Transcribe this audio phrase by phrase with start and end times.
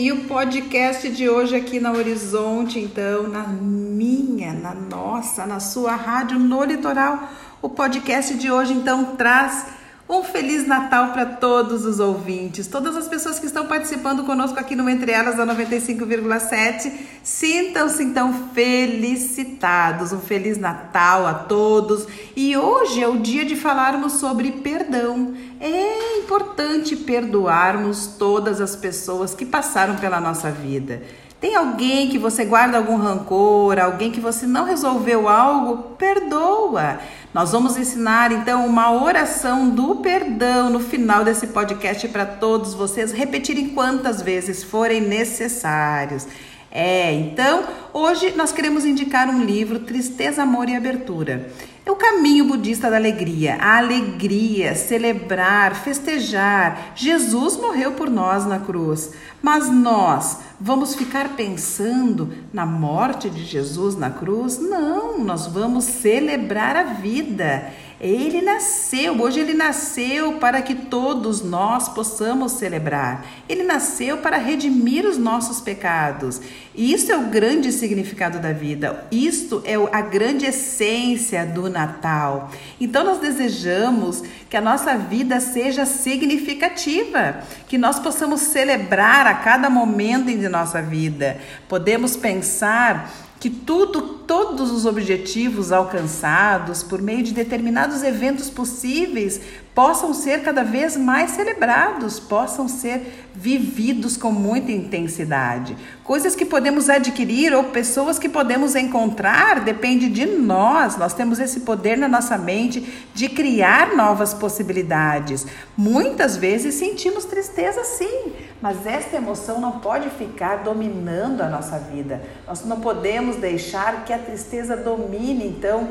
[0.00, 5.94] E o podcast de hoje aqui na Horizonte, então, na minha, na nossa, na sua
[5.94, 7.28] rádio no litoral,
[7.60, 9.66] o podcast de hoje então traz
[10.10, 14.74] um feliz Natal para todos os ouvintes, todas as pessoas que estão participando conosco aqui
[14.74, 16.92] no Entre Elas da 95,7.
[17.22, 20.12] Sintam-se então felicitados.
[20.12, 22.08] Um feliz Natal a todos.
[22.34, 25.32] E hoje é o dia de falarmos sobre perdão.
[25.60, 31.02] É importante perdoarmos todas as pessoas que passaram pela nossa vida.
[31.40, 35.94] Tem alguém que você guarda algum rancor, alguém que você não resolveu algo?
[35.96, 37.00] Perdoa.
[37.32, 43.10] Nós vamos ensinar então uma oração do perdão no final desse podcast para todos vocês
[43.10, 46.26] repetirem quantas vezes forem necessários.
[46.72, 51.50] É, então, hoje nós queremos indicar um livro Tristeza, Amor e Abertura.
[51.84, 56.92] É o caminho budista da alegria, a alegria, celebrar, festejar.
[56.94, 59.12] Jesus morreu por nós na cruz,
[59.42, 64.60] mas nós vamos ficar pensando na morte de Jesus na cruz?
[64.60, 67.72] Não, nós vamos celebrar a vida.
[68.00, 73.26] Ele nasceu, hoje ele nasceu para que todos nós possamos celebrar.
[73.46, 76.40] Ele nasceu para redimir os nossos pecados.
[76.74, 79.06] Isso é o grande significado da vida.
[79.12, 82.50] Isto é a grande essência do Natal.
[82.80, 89.70] Então nós desejamos que a nossa vida seja significativa, que nós possamos celebrar a cada
[89.70, 91.38] momento de nossa vida.
[91.68, 99.40] Podemos pensar que tudo, todos os objetivos alcançados por meio de determinados eventos possíveis
[99.74, 105.76] possam ser cada vez mais celebrados, possam ser vividos com muita intensidade.
[106.02, 110.96] Coisas que podemos adquirir ou pessoas que podemos encontrar depende de nós.
[110.96, 115.46] Nós temos esse poder na nossa mente de criar novas possibilidades.
[115.76, 122.20] Muitas vezes sentimos tristeza sim, mas esta emoção não pode ficar dominando a nossa vida.
[122.46, 125.88] Nós não podemos deixar que a tristeza domine então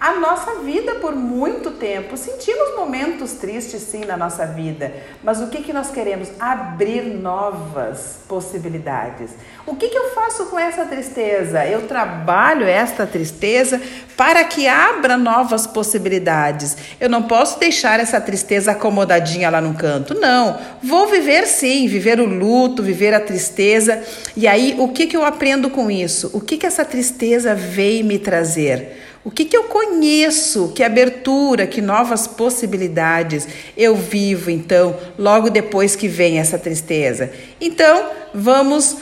[0.00, 2.16] a nossa vida por muito tempo.
[2.16, 6.30] Sentimos momentos tristes sim na nossa vida, mas o que, que nós queremos?
[6.40, 9.32] Abrir novas possibilidades.
[9.66, 11.66] O que, que eu faço com essa tristeza?
[11.66, 13.80] Eu trabalho esta tristeza
[14.16, 16.76] para que abra novas possibilidades.
[16.98, 20.14] Eu não posso deixar essa tristeza acomodadinha lá no canto.
[20.14, 24.02] Não, vou viver sim, viver o luto, viver a tristeza.
[24.34, 26.30] E aí, o que, que eu aprendo com isso?
[26.32, 29.09] O que, que essa tristeza veio me trazer?
[29.22, 30.72] O que, que eu conheço?
[30.74, 37.30] Que abertura, que novas possibilidades eu vivo, então, logo depois que vem essa tristeza?
[37.60, 38.96] Então, vamos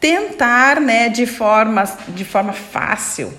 [0.00, 3.30] tentar, né, de forma, de forma fácil,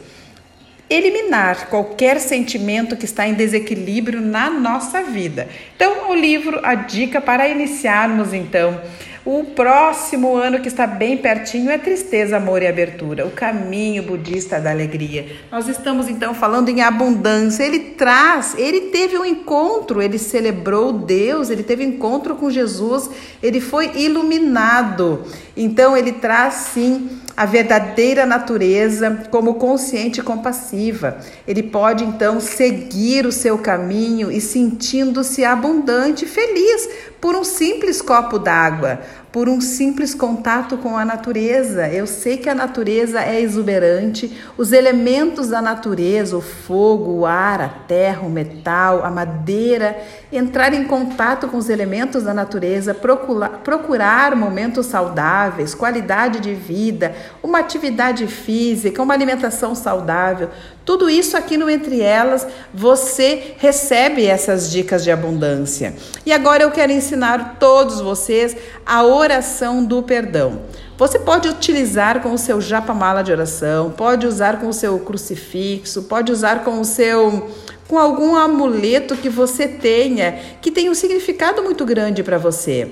[0.87, 5.47] eliminar qualquer sentimento que está em desequilíbrio na nossa vida.
[5.75, 8.79] Então, o livro, a dica para iniciarmos, então,
[9.25, 14.59] o próximo ano que está bem pertinho é tristeza, amor e abertura, o caminho budista
[14.59, 15.27] da alegria.
[15.51, 17.63] Nós estamos então falando em abundância.
[17.63, 23.09] Ele traz, ele teve um encontro, ele celebrou Deus, ele teve encontro com Jesus,
[23.43, 25.23] ele foi iluminado.
[25.55, 27.09] Então ele traz sim
[27.39, 31.19] a verdadeira natureza como consciente e compassiva.
[31.47, 36.89] Ele pode então seguir o seu caminho e sentindo-se abundante e feliz
[37.21, 38.99] por um simples copo d'água,
[39.31, 41.87] por um simples contato com a natureza.
[41.87, 47.61] Eu sei que a natureza é exuberante, os elementos da natureza, o fogo, o ar,
[47.61, 49.99] a terra, o metal, a madeira,
[50.31, 57.15] entrar em contato com os elementos da natureza, procurar, procurar momentos saudáveis, qualidade de vida,
[57.43, 60.49] uma atividade física, uma alimentação saudável,
[60.89, 65.93] tudo isso aqui no Entre Elas você recebe essas dicas de abundância.
[66.25, 70.63] E agora eu quero ensinar todos vocês a oração do perdão.
[70.97, 76.01] Você pode utilizar com o seu japamala de oração, pode usar com o seu crucifixo,
[76.01, 77.51] pode usar com o seu
[77.87, 82.89] com algum amuleto que você tenha, que tem um significado muito grande para você.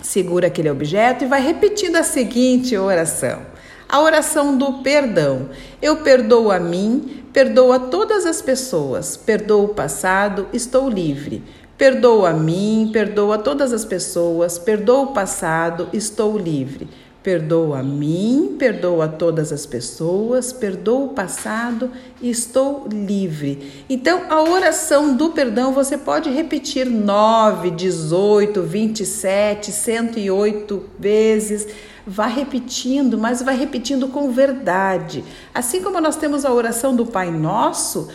[0.00, 3.57] Segura aquele objeto e vai repetindo a seguinte oração.
[3.88, 5.48] A oração do perdão.
[5.80, 11.42] Eu perdoo a mim, perdoo a todas as pessoas, perdoo o passado, estou livre.
[11.78, 16.86] Perdoo a mim, perdoo a todas as pessoas, perdoo o passado, estou livre.
[17.22, 21.90] Perdoo a mim, perdoo a todas as pessoas, perdoo o passado
[22.22, 23.84] estou livre.
[23.88, 31.68] Então, a oração do perdão você pode repetir 9, 18, 27, 108 vezes
[32.10, 35.22] Vá repetindo, mas vai repetindo com verdade.
[35.54, 38.08] Assim como nós temos a oração do Pai Nosso,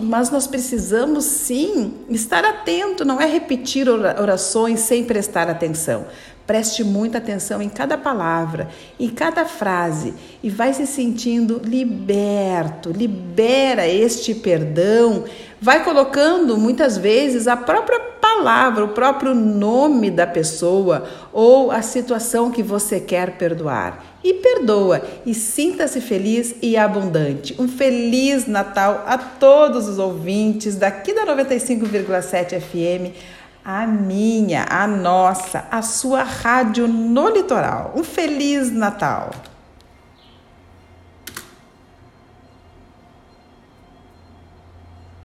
[0.00, 6.06] mas nós precisamos sim estar atento, não é repetir orações sem prestar atenção.
[6.46, 8.68] Preste muita atenção em cada palavra,
[9.00, 12.90] em cada frase e vai se sentindo liberto.
[12.90, 15.24] Libera este perdão.
[15.60, 22.50] Vai colocando muitas vezes a própria palavra, o próprio nome da pessoa ou a situação
[22.50, 24.02] que você quer perdoar.
[24.22, 27.54] E perdoa e sinta-se feliz e abundante.
[27.58, 33.14] Um feliz Natal a todos os ouvintes daqui da 95,7 FM
[33.64, 37.94] a minha, a nossa, a sua rádio no litoral.
[37.96, 39.30] Um feliz Natal!